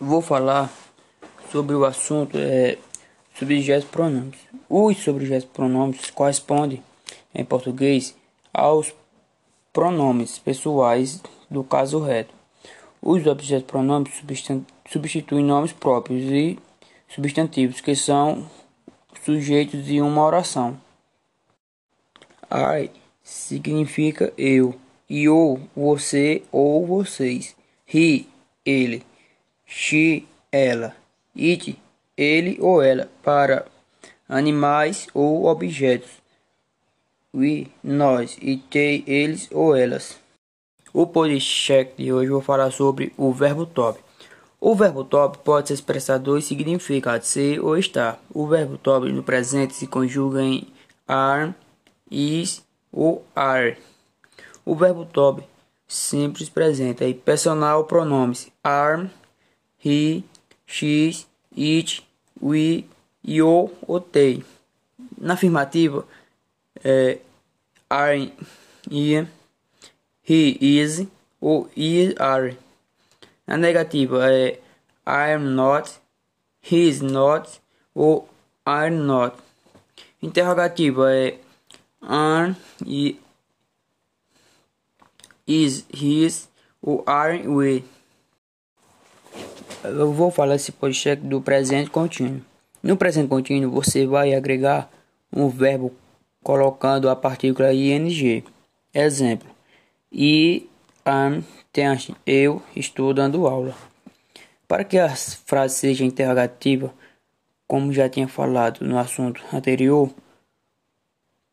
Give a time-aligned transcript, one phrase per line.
[0.00, 0.72] Vou falar
[1.52, 2.76] sobre o assunto é,
[3.38, 4.38] subjetos pronomes.
[4.68, 6.82] Os subjetos pronomes correspondem,
[7.32, 8.16] em português,
[8.52, 8.92] aos
[9.72, 12.34] pronomes pessoais do caso reto.
[13.00, 14.12] Os objetos pronomes
[14.90, 16.58] substituem nomes próprios e
[17.08, 18.50] substantivos que são
[19.24, 20.76] sujeitos de uma oração.
[22.50, 22.90] I
[23.22, 24.74] significa eu,
[25.08, 27.54] you, você ou vocês.
[27.86, 28.26] He,
[28.64, 29.04] ele
[29.66, 30.94] she, ela,
[31.36, 31.78] it,
[32.16, 33.66] ele ou ela, para
[34.28, 36.10] animais ou objetos,
[37.34, 40.18] we, nós, e they, eles ou elas.
[40.92, 43.98] O podcast de hoje vou falar sobre o verbo top.
[44.60, 48.18] O verbo top pode ser expressar dois significados, ser ou estar.
[48.32, 50.68] O verbo top no presente se conjuga em
[51.06, 51.52] are,
[52.10, 53.76] is ou are.
[54.64, 55.42] O verbo top
[55.86, 59.10] simples presente aí personal pronomes are,
[59.84, 60.24] he,
[60.64, 61.14] she,
[61.54, 62.00] it,
[62.40, 62.86] we,
[63.22, 64.42] you ou they.
[65.18, 66.06] Na afirmativa,
[66.82, 67.18] é
[67.90, 68.32] are,
[68.90, 69.28] ia,
[70.22, 71.06] he is
[71.38, 72.56] ou is are.
[73.46, 74.58] Na negativa, é
[75.06, 76.00] I am not,
[76.62, 77.60] he is not
[77.94, 78.26] ou
[78.64, 79.36] are not.
[80.22, 81.38] Interrogativa é
[82.00, 83.20] are e
[85.46, 86.48] is, his
[86.80, 87.84] ou are we
[89.84, 92.40] eu vou falar esse podcast do presente contínuo.
[92.82, 94.90] No presente contínuo, você vai agregar
[95.34, 95.92] um verbo
[96.42, 98.42] colocando a partícula ing.
[98.92, 99.48] Exemplo:
[100.12, 100.68] I
[101.04, 102.16] am teaching.
[102.26, 103.74] Eu estou dando aula.
[104.66, 106.92] Para que a frase seja interrogativa,
[107.66, 110.10] como já tinha falado no assunto anterior,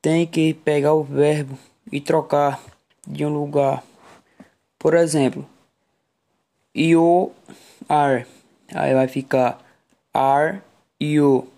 [0.00, 1.58] tem que pegar o verbo
[1.90, 2.62] e trocar
[3.06, 3.82] de um lugar.
[4.78, 5.46] Por exemplo,
[6.74, 7.32] you
[7.88, 8.26] are.
[8.74, 9.58] Aí vai ficar
[10.14, 10.62] are
[11.00, 11.48] you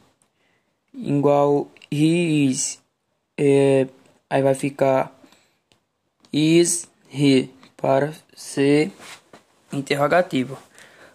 [0.93, 2.81] igual he is.
[3.37, 3.89] É,
[4.31, 5.13] aí vai ficar
[6.33, 8.91] is he para ser
[9.73, 10.59] interrogativa.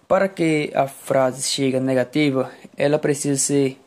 [0.08, 3.78] Para que a frase chegue negativa, ela precisa ser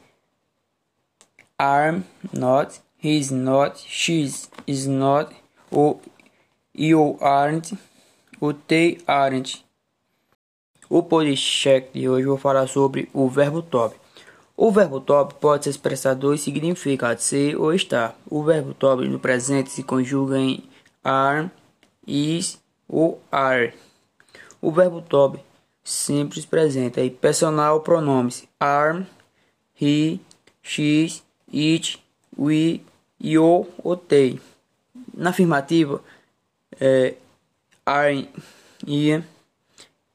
[1.59, 2.03] are
[2.33, 4.31] not, is not, she
[4.67, 5.35] is not,
[5.71, 6.01] ou
[6.75, 7.79] you aren't,
[8.41, 9.65] ou they aren't.
[10.95, 13.97] O podcast de hoje vou falar sobre o verbo top.
[14.55, 18.15] O verbo top pode expressar dois significados, ser ou estar.
[18.29, 20.63] O verbo top no presente se conjuga em
[21.03, 21.51] are,
[22.07, 23.73] is ou are.
[24.61, 25.41] O verbo top
[25.83, 29.07] simples presente aí personal pronomes are,
[29.81, 30.21] he,
[30.63, 31.99] she, it,
[32.37, 32.83] we,
[33.19, 34.39] you ou they.
[35.15, 36.03] Na afirmativa
[36.79, 37.15] é
[37.87, 38.29] are,
[38.87, 39.32] ia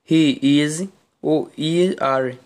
[0.10, 0.88] he is
[1.22, 2.38] ou is are.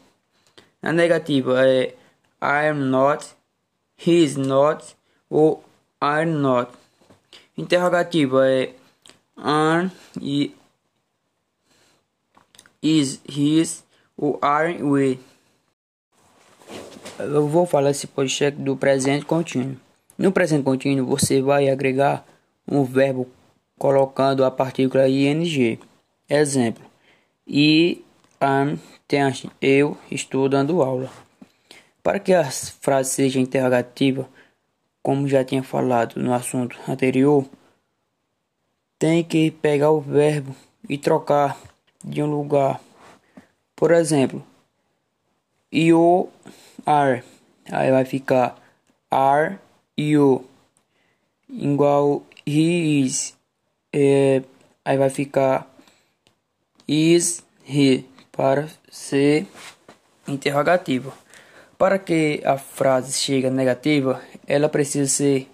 [0.82, 1.94] Na negativa é
[2.42, 3.36] I am not,
[3.98, 4.96] he is not
[5.30, 5.64] ou
[6.00, 6.72] are not.
[7.56, 8.74] Interrogativa é
[9.38, 10.56] are e
[12.82, 13.84] is, his
[14.18, 15.20] ou are we.
[17.20, 19.78] Eu vou falar esse podcast do presente contínuo.
[20.18, 22.26] No presente contínuo você vai agregar
[22.68, 23.30] um verbo
[23.78, 25.78] colocando a partícula ing.
[26.28, 26.91] Exemplo:
[27.48, 28.04] e
[28.40, 29.52] am teaching.
[29.62, 31.10] Eu estou dando aula.
[32.04, 34.28] Para que a frase seja interrogativa,
[35.04, 37.46] como já tinha falado no assunto anterior,
[38.98, 40.56] tem que pegar o verbo
[40.90, 41.60] e trocar
[42.04, 42.82] de um lugar.
[43.76, 44.44] Por exemplo,
[45.72, 46.30] you
[46.86, 47.24] are.
[47.72, 48.58] Aí vai ficar
[49.10, 49.60] are
[49.98, 50.46] you
[51.50, 53.38] igual he is.
[53.94, 54.42] É,
[54.86, 55.71] aí vai ficar
[56.88, 59.48] is he para ser
[60.28, 61.14] interrogativa.
[61.78, 65.48] Para que a frase chegue negativa, ela precisa ser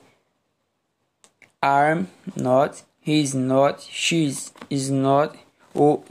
[1.64, 5.38] I'm not, he's not, she's is not,
[5.74, 6.04] ou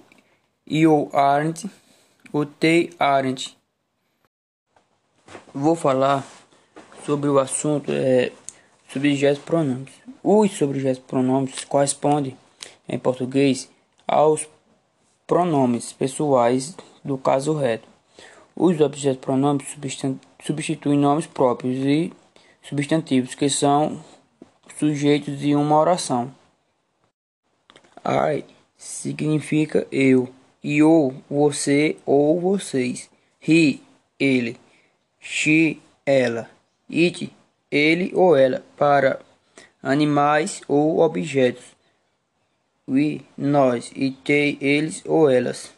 [0.67, 1.71] you aren't,
[2.33, 3.57] ou they aren't.
[5.55, 6.27] Vou falar
[7.05, 8.33] sobre o assunto é,
[8.93, 9.93] subjetos pronomes.
[10.23, 12.37] Os subjetos pronomes correspondem,
[12.89, 13.69] em português,
[14.07, 14.49] aos
[15.27, 17.89] pronomes pessoais do caso reto.
[18.55, 19.67] Os objetos pronomes
[20.43, 22.13] substituem nomes próprios e
[22.63, 24.03] substantivos que são
[24.79, 26.33] sujeitos de uma oração.
[28.05, 28.45] I
[28.77, 30.29] significa eu,
[30.63, 33.11] you, você ou vocês.
[33.47, 33.81] He,
[34.19, 34.57] ele.
[35.21, 36.49] She, ela.
[36.91, 37.33] It,
[37.71, 39.21] ele ou ela, para
[39.83, 41.76] animais ou objetos
[42.87, 45.76] we, nós, e they, eles ou elas.